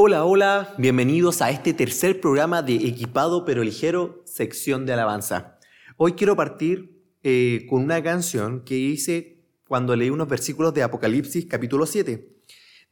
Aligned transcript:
Hola, 0.00 0.24
hola, 0.24 0.74
bienvenidos 0.78 1.42
a 1.42 1.50
este 1.50 1.74
tercer 1.74 2.20
programa 2.20 2.62
de 2.62 2.76
Equipado 2.76 3.44
pero 3.44 3.64
Ligero, 3.64 4.22
sección 4.26 4.86
de 4.86 4.92
alabanza. 4.92 5.58
Hoy 5.96 6.12
quiero 6.12 6.36
partir 6.36 7.02
eh, 7.24 7.66
con 7.68 7.82
una 7.82 8.00
canción 8.00 8.62
que 8.62 8.76
hice 8.76 9.42
cuando 9.66 9.96
leí 9.96 10.10
unos 10.10 10.28
versículos 10.28 10.72
de 10.72 10.84
Apocalipsis 10.84 11.46
capítulo 11.46 11.84
7. 11.84 12.32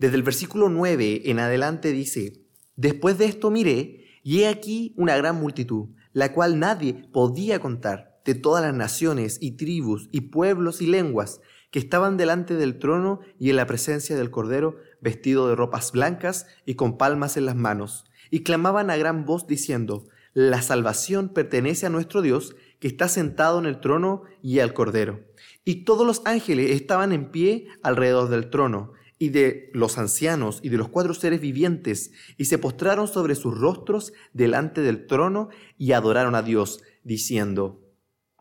Desde 0.00 0.16
el 0.16 0.24
versículo 0.24 0.68
9 0.68 1.30
en 1.30 1.38
adelante 1.38 1.92
dice, 1.92 2.42
Después 2.74 3.18
de 3.18 3.26
esto 3.26 3.52
miré, 3.52 4.18
y 4.24 4.40
he 4.40 4.48
aquí 4.48 4.92
una 4.96 5.16
gran 5.16 5.36
multitud, 5.36 5.90
la 6.12 6.32
cual 6.32 6.58
nadie 6.58 7.04
podía 7.12 7.60
contar, 7.60 8.20
de 8.24 8.34
todas 8.34 8.64
las 8.64 8.74
naciones 8.74 9.38
y 9.40 9.52
tribus 9.52 10.08
y 10.10 10.22
pueblos 10.22 10.82
y 10.82 10.88
lenguas, 10.88 11.40
que 11.70 11.78
estaban 11.78 12.16
delante 12.16 12.54
del 12.54 12.78
trono 12.80 13.20
y 13.38 13.50
en 13.50 13.56
la 13.56 13.66
presencia 13.66 14.16
del 14.16 14.30
Cordero, 14.30 14.76
vestido 15.06 15.48
de 15.48 15.54
ropas 15.54 15.92
blancas 15.92 16.48
y 16.66 16.74
con 16.74 16.98
palmas 16.98 17.36
en 17.36 17.46
las 17.46 17.54
manos, 17.54 18.04
y 18.28 18.42
clamaban 18.42 18.90
a 18.90 18.96
gran 18.96 19.24
voz 19.24 19.46
diciendo, 19.46 20.08
La 20.34 20.62
salvación 20.62 21.28
pertenece 21.28 21.86
a 21.86 21.90
nuestro 21.90 22.22
Dios, 22.22 22.56
que 22.80 22.88
está 22.88 23.06
sentado 23.08 23.60
en 23.60 23.66
el 23.66 23.80
trono 23.80 24.24
y 24.42 24.58
al 24.58 24.74
Cordero. 24.74 25.20
Y 25.64 25.84
todos 25.84 26.04
los 26.04 26.22
ángeles 26.24 26.72
estaban 26.72 27.12
en 27.12 27.30
pie 27.30 27.68
alrededor 27.84 28.28
del 28.28 28.50
trono, 28.50 28.94
y 29.18 29.28
de 29.30 29.70
los 29.72 29.96
ancianos 29.96 30.58
y 30.62 30.68
de 30.70 30.76
los 30.76 30.88
cuatro 30.88 31.14
seres 31.14 31.40
vivientes, 31.40 32.10
y 32.36 32.46
se 32.46 32.58
postraron 32.58 33.06
sobre 33.06 33.36
sus 33.36 33.56
rostros 33.56 34.12
delante 34.32 34.80
del 34.80 35.06
trono 35.06 35.50
y 35.78 35.92
adoraron 35.92 36.34
a 36.34 36.42
Dios, 36.42 36.82
diciendo, 37.04 37.80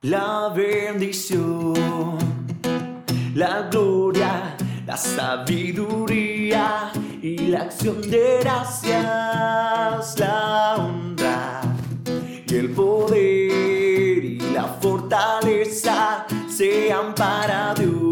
La 0.01 0.51
bendición, 0.53 2.17
la 3.35 3.69
gloria, 3.69 4.57
la 4.85 4.97
sabiduría 4.97 6.91
y 7.21 7.37
la 7.47 7.61
acción 7.61 8.01
de 8.09 8.39
gracias, 8.41 10.19
la 10.19 10.75
honra 10.77 11.61
y 12.47 12.55
el 12.55 12.69
poder 12.69 14.25
y 14.25 14.39
la 14.53 14.65
fortaleza 14.79 16.27
sean 16.47 17.15
para 17.15 17.73
Dios 17.73 18.04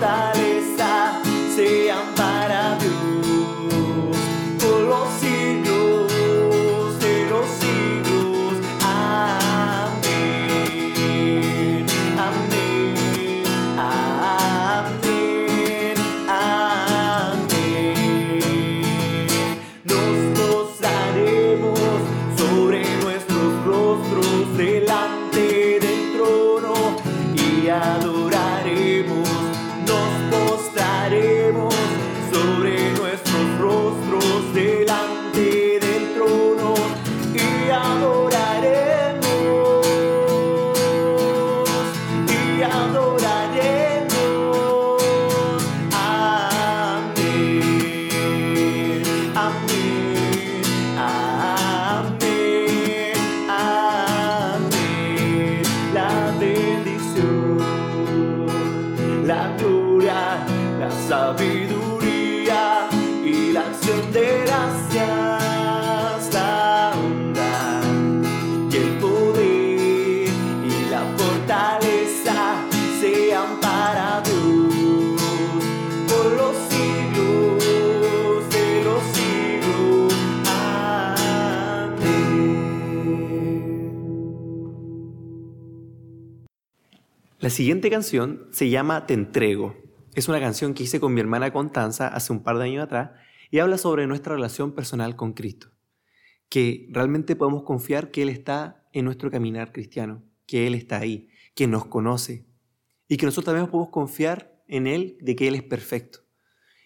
la 0.00 0.29
siguiente 87.60 87.90
canción 87.90 88.48
se 88.52 88.70
llama 88.70 89.04
Te 89.04 89.12
entrego. 89.12 89.76
Es 90.14 90.30
una 90.30 90.40
canción 90.40 90.72
que 90.72 90.84
hice 90.84 90.98
con 90.98 91.12
mi 91.12 91.20
hermana 91.20 91.52
Constanza 91.52 92.08
hace 92.08 92.32
un 92.32 92.42
par 92.42 92.56
de 92.56 92.64
años 92.64 92.82
atrás 92.82 93.10
y 93.50 93.58
habla 93.58 93.76
sobre 93.76 94.06
nuestra 94.06 94.34
relación 94.34 94.72
personal 94.72 95.14
con 95.14 95.34
Cristo. 95.34 95.68
Que 96.48 96.88
realmente 96.90 97.36
podemos 97.36 97.64
confiar 97.64 98.10
que 98.10 98.22
Él 98.22 98.30
está 98.30 98.88
en 98.94 99.04
nuestro 99.04 99.30
caminar 99.30 99.72
cristiano, 99.72 100.22
que 100.46 100.66
Él 100.66 100.74
está 100.74 101.00
ahí, 101.00 101.28
que 101.54 101.66
nos 101.66 101.84
conoce 101.84 102.46
y 103.08 103.18
que 103.18 103.26
nosotros 103.26 103.44
también 103.52 103.70
podemos 103.70 103.92
confiar 103.92 104.62
en 104.66 104.86
Él 104.86 105.18
de 105.20 105.36
que 105.36 105.46
Él 105.46 105.54
es 105.54 105.62
perfecto 105.62 106.20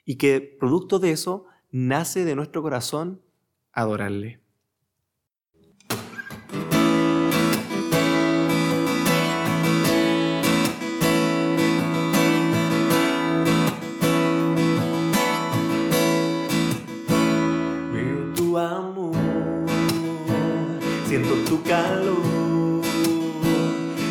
y 0.04 0.16
que 0.16 0.40
producto 0.40 0.98
de 0.98 1.12
eso 1.12 1.46
nace 1.70 2.24
de 2.24 2.34
nuestro 2.34 2.62
corazón 2.62 3.22
adorarle. 3.70 4.40
Tu 21.54 21.62
calor, 21.62 22.82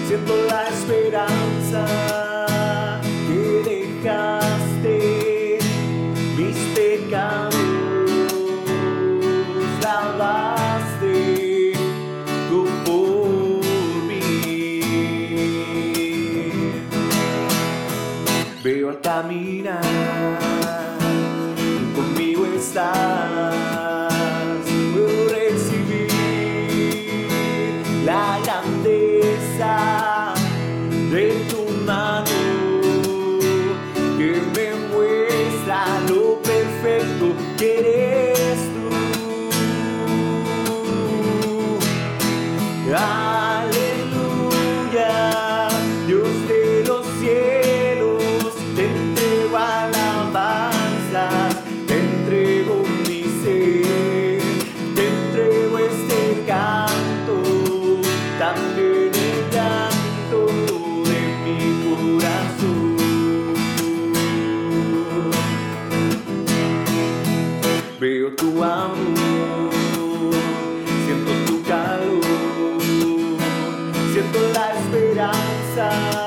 siento 0.07 0.33
la 0.47 0.67
esperanza 0.69 1.85
que 3.27 3.41
dejaste, 3.69 5.59
mis 6.37 6.57
pecados. 6.75 7.55
Lavaste 9.81 11.73
tú 12.49 12.59
por 12.85 13.27
mí. 14.07 14.81
Veo 18.63 18.89
al 18.89 19.01
caminar, 19.01 19.81
conmigo 21.95 22.45
estás, 22.55 23.72
tu 68.35 68.61
amor, 68.61 69.71
siento 71.05 71.31
tu 71.45 71.63
calor, 71.63 72.81
siento 74.11 74.39
la 74.53 74.73
esperanza 74.77 76.22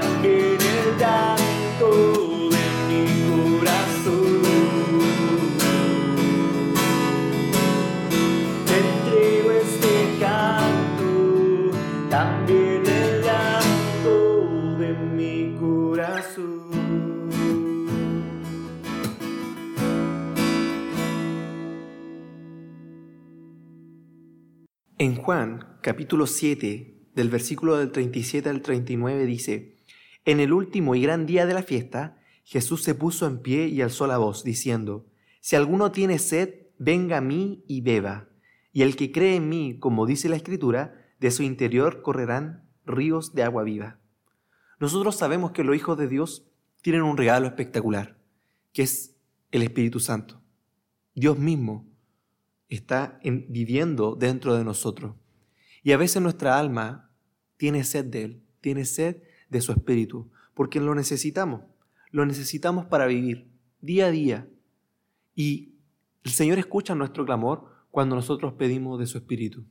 también 0.00 0.58
el 0.60 0.98
llanto 0.98 1.88
de 2.50 2.66
mi 2.88 3.02
corazón. 3.30 4.42
Te 8.66 8.76
entrego 8.76 9.50
este 9.52 9.94
canto, 10.18 11.70
también 12.10 12.82
el 12.86 13.22
llanto 13.22 14.78
de 14.78 14.94
mi 14.94 15.56
corazón. 15.60 17.30
En 24.98 25.14
Juan, 25.14 25.78
capítulo 25.82 26.26
7, 26.26 26.94
del 27.14 27.28
versículo 27.28 27.76
del 27.76 27.92
37 27.92 28.48
al 28.48 28.60
39 28.60 29.26
dice, 29.26 29.73
En 30.24 30.40
el 30.40 30.52
último 30.52 30.94
y 30.94 31.02
gran 31.02 31.26
día 31.26 31.46
de 31.46 31.54
la 31.54 31.62
fiesta, 31.62 32.18
Jesús 32.44 32.82
se 32.82 32.94
puso 32.94 33.26
en 33.26 33.40
pie 33.40 33.66
y 33.68 33.82
alzó 33.82 34.06
la 34.06 34.18
voz, 34.18 34.44
diciendo, 34.44 35.06
Si 35.40 35.56
alguno 35.56 35.92
tiene 35.92 36.18
sed, 36.18 36.66
venga 36.78 37.18
a 37.18 37.22
mí 37.22 37.64
y 37.66 37.80
beba. 37.80 38.28
Y 38.72 38.82
el 38.82 38.96
que 38.96 39.12
cree 39.12 39.36
en 39.36 39.48
mí, 39.48 39.78
como 39.78 40.06
dice 40.06 40.28
la 40.28 40.36
Escritura, 40.36 40.94
de 41.20 41.30
su 41.30 41.42
interior 41.42 42.02
correrán 42.02 42.68
ríos 42.84 43.34
de 43.34 43.42
agua 43.42 43.62
viva. 43.62 43.98
Nosotros 44.80 45.16
sabemos 45.16 45.52
que 45.52 45.64
los 45.64 45.76
hijos 45.76 45.96
de 45.96 46.08
Dios 46.08 46.46
tienen 46.82 47.02
un 47.02 47.16
regalo 47.16 47.46
espectacular, 47.46 48.18
que 48.72 48.82
es 48.82 49.16
el 49.52 49.62
Espíritu 49.62 50.00
Santo. 50.00 50.42
Dios 51.14 51.38
mismo 51.38 51.86
está 52.68 53.18
en- 53.22 53.46
viviendo 53.50 54.16
dentro 54.16 54.54
de 54.56 54.64
nosotros. 54.64 55.14
Y 55.82 55.92
a 55.92 55.96
veces 55.96 56.20
nuestra 56.20 56.58
alma 56.58 57.10
tiene 57.56 57.84
sed 57.84 58.06
de 58.06 58.24
Él, 58.24 58.42
tiene 58.60 58.84
sed 58.84 59.22
de 59.54 59.60
su 59.60 59.70
Espíritu, 59.70 60.32
porque 60.52 60.80
lo 60.80 60.96
necesitamos. 60.96 61.62
Lo 62.10 62.26
necesitamos 62.26 62.86
para 62.86 63.06
vivir 63.06 63.52
día 63.80 64.06
a 64.06 64.10
día. 64.10 64.48
Y 65.36 65.76
el 66.24 66.32
Señor 66.32 66.58
escucha 66.58 66.96
nuestro 66.96 67.24
clamor 67.24 67.70
cuando 67.92 68.16
nosotros 68.16 68.54
pedimos 68.54 68.98
de 68.98 69.06
su 69.06 69.16
Espíritu. 69.16 69.64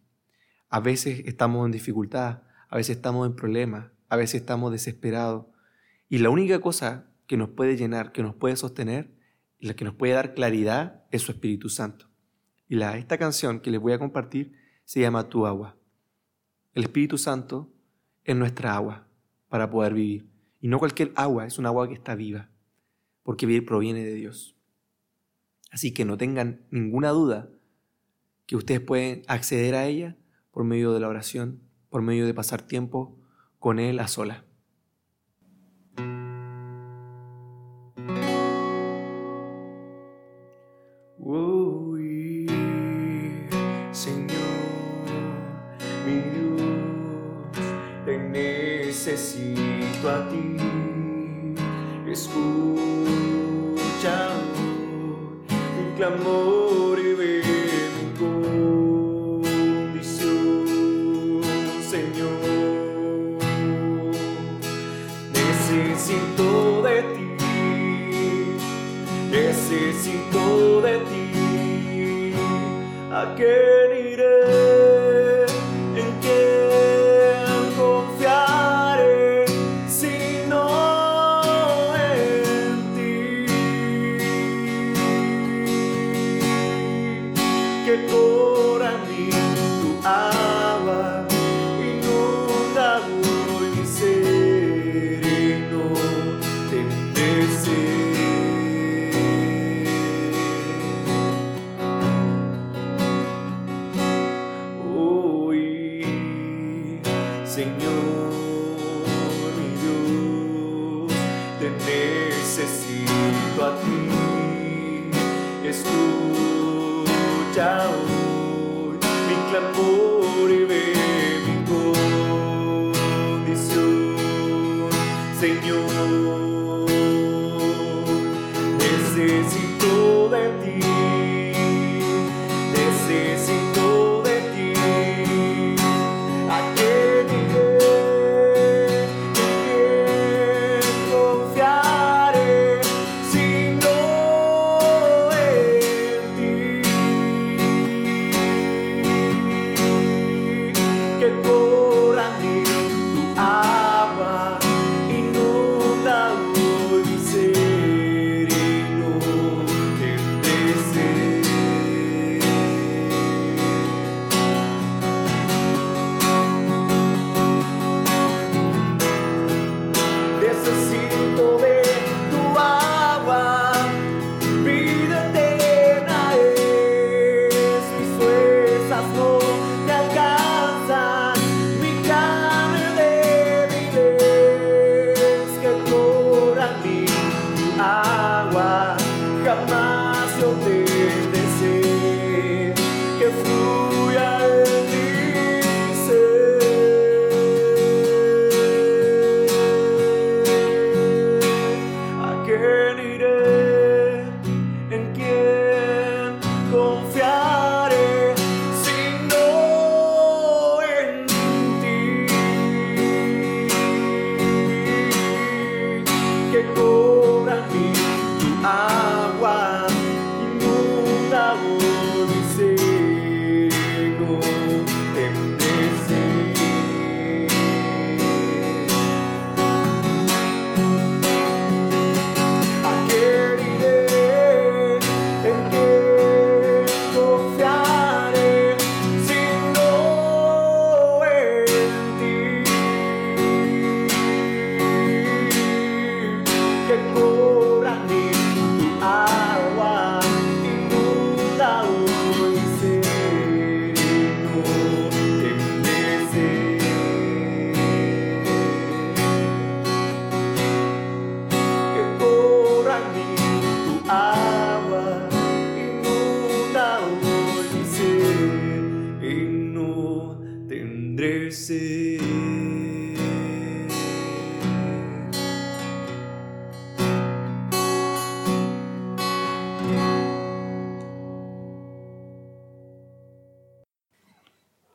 A 0.70 0.80
veces 0.80 1.24
estamos 1.26 1.66
en 1.66 1.74
dificultad, 1.74 2.44
a 2.70 2.78
veces 2.78 2.96
estamos 2.96 3.28
en 3.28 3.36
problemas, 3.36 3.92
a 4.08 4.16
veces 4.16 4.40
estamos 4.40 4.72
desesperados. 4.72 5.48
Y 6.08 6.20
la 6.20 6.30
única 6.30 6.62
cosa 6.62 7.10
que 7.28 7.36
nos 7.36 7.50
puede 7.50 7.76
llenar, 7.76 8.14
que 8.14 8.24
nos 8.24 8.36
puede 8.36 8.56
sostener, 8.56 9.14
la 9.60 9.74
que 9.74 9.84
nos 9.84 9.96
puede 9.96 10.14
dar 10.14 10.34
claridad 10.34 11.04
es 11.12 11.24
su 11.24 11.34
Espíritu 11.34 11.68
Santo. 11.68 12.08
Y 12.70 12.76
la, 12.76 12.98
esta 12.98 13.18
canción 13.18 13.60
que 13.60 13.70
les 13.70 13.82
voy 13.82 13.92
a 13.92 14.00
compartir 14.00 14.54
se 14.86 15.02
llama 15.02 15.28
Tu 15.28 15.46
agua. 15.46 15.76
El 16.74 16.84
Espíritu 16.84 17.18
Santo 17.18 17.70
es 18.24 18.34
nuestra 18.38 18.76
agua 18.76 19.08
para 19.54 19.70
poder 19.70 19.94
vivir. 19.94 20.26
Y 20.62 20.68
no 20.68 20.80
cualquier 20.80 21.12
agua, 21.16 21.46
es 21.46 21.60
un 21.60 21.68
agua 21.68 21.88
que 21.88 21.94
está 21.94 22.16
viva, 22.16 22.50
porque 23.22 23.46
vivir 23.46 23.68
proviene 23.68 24.04
de 24.04 24.16
Dios. 24.16 24.56
Así 25.70 25.94
que 25.94 26.06
no 26.06 26.18
tengan 26.18 26.66
ninguna 26.72 27.10
duda 27.10 27.52
que 28.48 28.56
ustedes 28.56 28.82
pueden 28.82 29.22
acceder 29.28 29.76
a 29.76 29.86
ella 29.86 30.18
por 30.50 30.64
medio 30.64 30.92
de 30.92 31.02
la 31.02 31.08
oración, 31.08 31.62
por 31.92 32.02
medio 32.02 32.26
de 32.26 32.34
pasar 32.34 32.64
tiempo 32.64 33.16
con 33.60 33.78
Él 33.78 34.00
a 34.00 34.08
sola. 34.08 34.44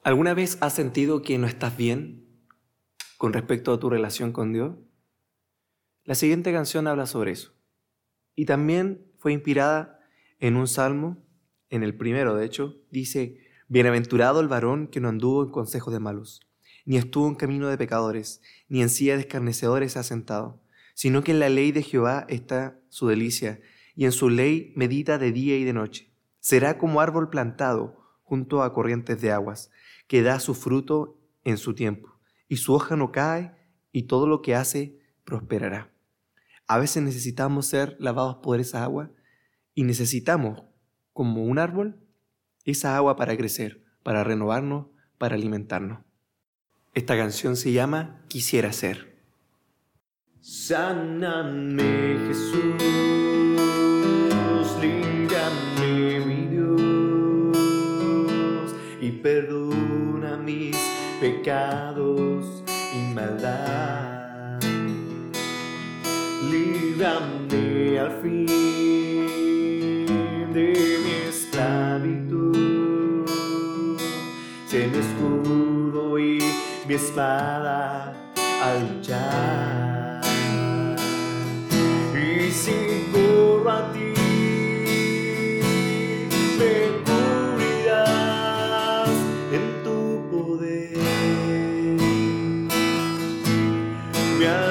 ¿Alguna 0.08 0.32
vez 0.32 0.56
has 0.62 0.72
sentido 0.72 1.20
que 1.20 1.36
no 1.36 1.46
estás 1.46 1.76
bien 1.76 2.24
con 3.18 3.34
respecto 3.34 3.74
a 3.74 3.78
tu 3.78 3.90
relación 3.90 4.32
con 4.32 4.54
Dios? 4.54 4.74
La 6.02 6.14
siguiente 6.14 6.50
canción 6.50 6.86
habla 6.86 7.04
sobre 7.04 7.32
eso. 7.32 7.52
Y 8.34 8.46
también 8.46 9.04
fue 9.18 9.34
inspirada 9.34 10.00
en 10.38 10.56
un 10.56 10.66
salmo, 10.66 11.18
en 11.68 11.82
el 11.82 11.94
primero 11.94 12.34
de 12.34 12.46
hecho, 12.46 12.78
dice, 12.90 13.36
Bienaventurado 13.68 14.40
el 14.40 14.48
varón 14.48 14.86
que 14.86 14.98
no 14.98 15.10
anduvo 15.10 15.42
en 15.42 15.50
consejos 15.50 15.92
de 15.92 16.00
malos, 16.00 16.40
ni 16.86 16.96
estuvo 16.96 17.28
en 17.28 17.34
camino 17.34 17.68
de 17.68 17.76
pecadores, 17.76 18.40
ni 18.66 18.80
en 18.80 18.88
silla 18.88 19.16
de 19.16 19.20
escarnecedores 19.20 19.98
ha 19.98 20.02
sentado, 20.02 20.62
sino 20.94 21.22
que 21.22 21.32
en 21.32 21.38
la 21.38 21.50
ley 21.50 21.70
de 21.70 21.82
Jehová 21.82 22.24
está 22.30 22.80
su 22.88 23.08
delicia, 23.08 23.60
y 23.94 24.06
en 24.06 24.12
su 24.12 24.30
ley 24.30 24.72
medita 24.74 25.18
de 25.18 25.32
día 25.32 25.58
y 25.58 25.64
de 25.64 25.74
noche. 25.74 26.10
Será 26.40 26.78
como 26.78 27.02
árbol 27.02 27.28
plantado 27.28 28.08
junto 28.22 28.62
a 28.62 28.72
corrientes 28.72 29.20
de 29.20 29.32
aguas, 29.32 29.70
que 30.08 30.22
da 30.22 30.40
su 30.40 30.54
fruto 30.54 31.20
en 31.44 31.58
su 31.58 31.74
tiempo, 31.74 32.18
y 32.48 32.56
su 32.56 32.74
hoja 32.74 32.96
no 32.96 33.12
cae, 33.12 33.54
y 33.92 34.02
todo 34.04 34.26
lo 34.26 34.42
que 34.42 34.56
hace 34.56 34.98
prosperará. 35.24 35.92
A 36.66 36.78
veces 36.78 37.02
necesitamos 37.02 37.66
ser 37.66 37.96
lavados 37.98 38.36
por 38.42 38.60
esa 38.60 38.82
agua 38.84 39.10
y 39.74 39.84
necesitamos, 39.84 40.64
como 41.12 41.44
un 41.44 41.58
árbol, 41.58 42.00
esa 42.64 42.96
agua 42.96 43.16
para 43.16 43.36
crecer, 43.36 43.84
para 44.02 44.24
renovarnos, 44.24 44.88
para 45.16 45.36
alimentarnos. 45.36 46.00
Esta 46.94 47.16
canción 47.16 47.56
se 47.56 47.72
llama 47.72 48.24
Quisiera 48.28 48.72
ser. 48.72 49.22
Sáname 50.40 52.18
Jesús, 52.26 52.82
límpiame 54.80 56.20
mi 56.26 56.46
Dios 56.48 57.56
y 59.00 59.10
perdona 59.12 59.67
mis 59.67 59.67
y 61.48 63.14
maldad. 63.14 64.60
Líbrame 66.50 67.98
al 67.98 68.10
fin 68.20 68.44
de 70.52 70.98
mi 71.04 71.12
esclavitud, 71.30 73.26
sé 74.66 74.88
mi 74.88 74.98
escudo 74.98 76.18
y 76.18 76.38
mi 76.86 76.94
espada 76.94 78.12
al 78.62 78.96
luchar. 78.96 80.20
Y 82.14 82.50
si 82.50 83.08
corro 83.10 83.70
a 83.70 83.90
ti, 83.92 83.97
me 94.38 94.67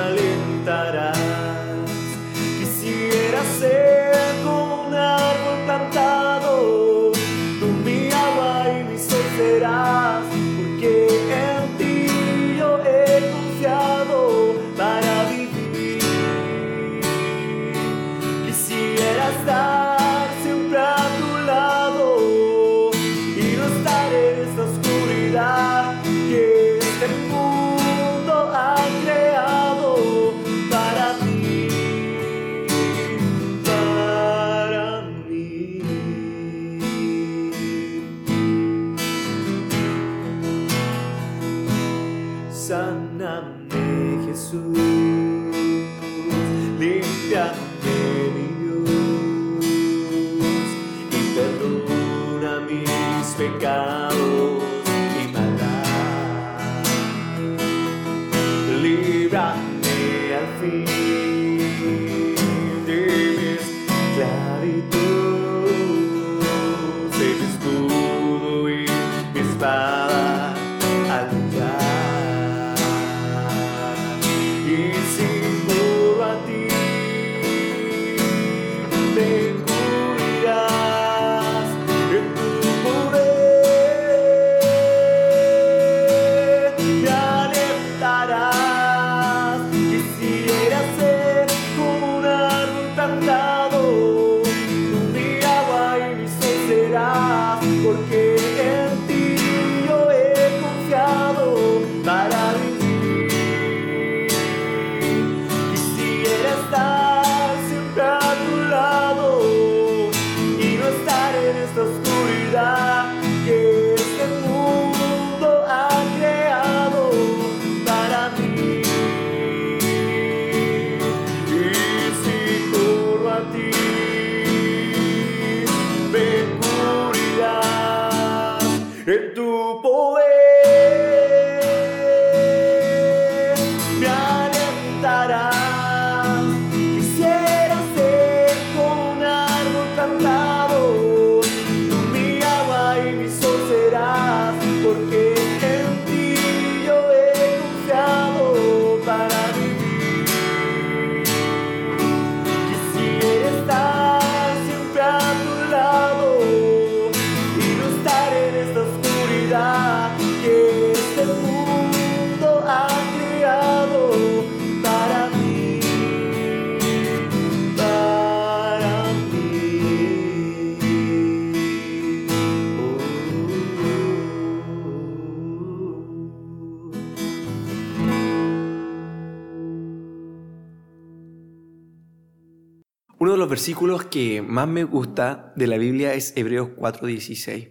los 183.47 183.51
versículos 183.51 184.03
que 184.03 184.41
más 184.41 184.67
me 184.67 184.83
gusta 184.83 185.53
de 185.55 185.67
la 185.67 185.77
Biblia 185.77 186.13
es 186.13 186.35
Hebreos 186.35 186.71
4:16. 186.75 187.69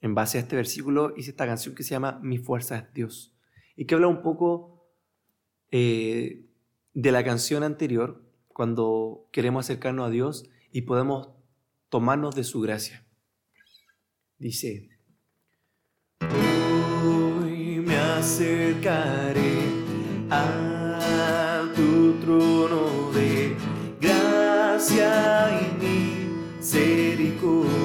En 0.00 0.16
base 0.16 0.38
a 0.38 0.40
este 0.40 0.56
versículo 0.56 1.14
hice 1.16 1.30
esta 1.30 1.46
canción 1.46 1.76
que 1.76 1.84
se 1.84 1.90
llama 1.90 2.18
Mi 2.20 2.38
fuerza 2.38 2.78
es 2.78 2.92
Dios 2.92 3.32
y 3.76 3.84
que 3.84 3.94
habla 3.94 4.08
un 4.08 4.22
poco 4.22 4.88
eh, 5.70 6.46
de 6.94 7.12
la 7.12 7.22
canción 7.22 7.62
anterior, 7.62 8.24
cuando 8.48 9.28
queremos 9.30 9.66
acercarnos 9.66 10.08
a 10.08 10.10
Dios 10.10 10.50
y 10.72 10.82
podemos 10.82 11.28
tomarnos 11.88 12.34
de 12.34 12.42
su 12.42 12.60
gracia. 12.60 13.06
Dice, 14.36 14.88
Hoy 16.22 17.80
me 17.86 17.96
acercaré 17.96 19.60
a 20.28 21.70
tu 21.76 22.14
trono 22.14 22.91
gracia 24.94 25.50
y 25.60 25.64
misericordia 26.60 27.81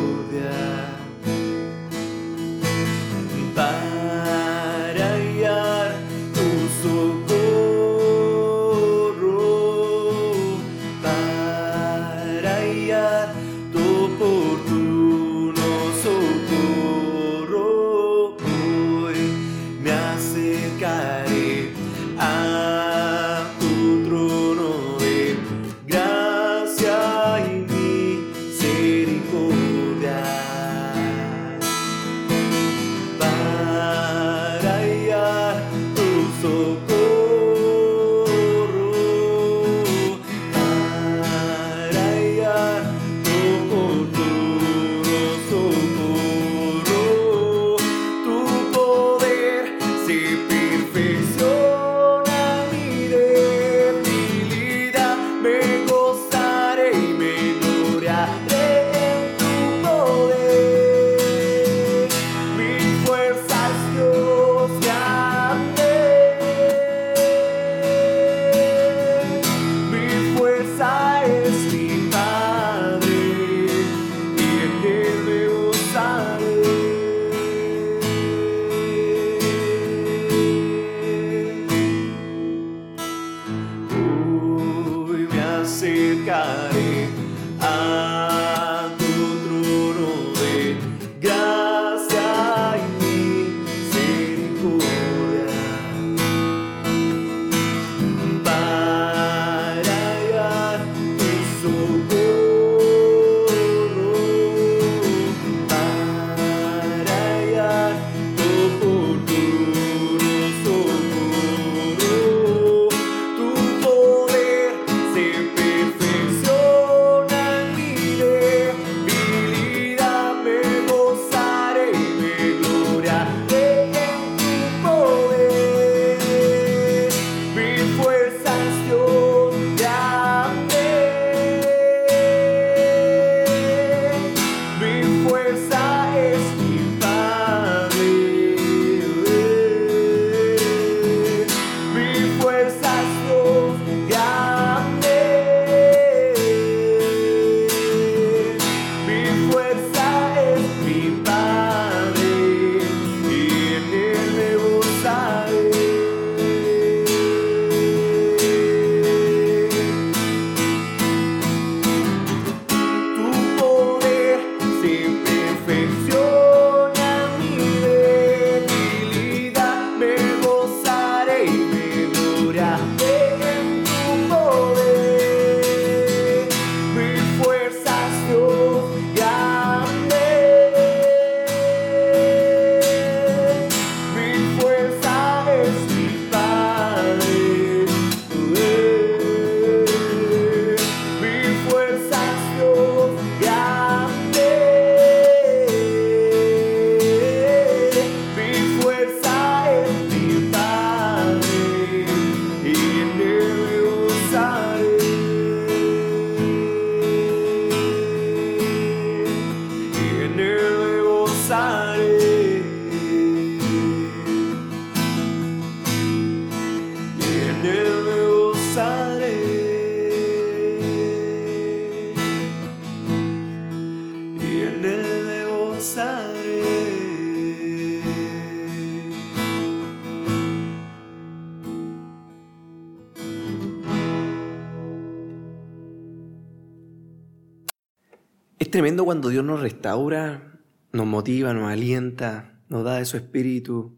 Es 238.67 238.71
tremendo 238.71 239.05
cuando 239.05 239.29
Dios 239.29 239.45
nos 239.45 239.61
restaura, 239.61 240.59
nos 240.91 241.05
motiva, 241.05 241.53
nos 241.53 241.71
alienta, 241.71 242.59
nos 242.67 242.83
da 242.83 242.97
de 242.97 243.05
su 243.05 243.15
espíritu. 243.15 243.97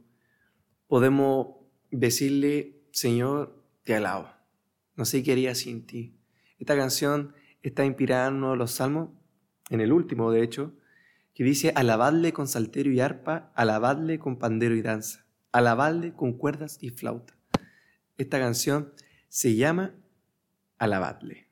Podemos 0.86 1.56
decirle, 1.90 2.80
Señor, 2.92 3.66
te 3.84 3.96
alabo. 3.96 4.30
No 4.96 5.06
sé 5.06 5.24
qué 5.24 5.32
haría 5.32 5.56
sin 5.56 5.88
ti. 5.88 6.20
Esta 6.60 6.78
canción 6.78 7.34
está 7.64 7.84
inspirada 7.84 8.28
en 8.28 8.36
uno 8.36 8.52
de 8.52 8.58
los 8.58 8.70
salmos, 8.74 9.10
en 9.72 9.82
el 9.82 9.92
último 9.92 10.32
de 10.32 10.44
hecho, 10.44 10.76
que 11.34 11.44
dice, 11.44 11.74
alabadle 11.76 12.32
con 12.32 12.48
salterio 12.48 12.94
y 12.94 13.00
arpa, 13.00 13.52
alabadle 13.56 14.20
con 14.20 14.38
pandero 14.38 14.76
y 14.76 14.84
danza, 14.84 15.26
alabadle 15.52 16.14
con 16.14 16.34
cuerdas 16.34 16.78
y 16.80 16.92
flauta. 16.92 17.36
Esta 18.20 18.38
canción 18.38 18.94
se 19.30 19.56
llama 19.56 19.96
Alabadle. 20.78 21.49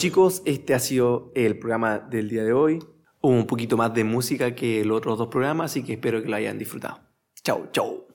Chicos, 0.00 0.40
este 0.46 0.72
ha 0.72 0.78
sido 0.78 1.30
el 1.34 1.58
programa 1.58 1.98
del 1.98 2.30
día 2.30 2.42
de 2.42 2.54
hoy. 2.54 2.78
un 3.20 3.46
poquito 3.46 3.76
más 3.76 3.92
de 3.92 4.02
música 4.02 4.54
que 4.54 4.82
los 4.82 4.96
otros 4.96 5.18
dos 5.18 5.28
programas, 5.28 5.72
así 5.72 5.82
que 5.84 5.92
espero 5.92 6.22
que 6.22 6.28
lo 6.30 6.36
hayan 6.36 6.56
disfrutado. 6.56 7.00
Chau, 7.44 7.68
chau. 7.70 8.09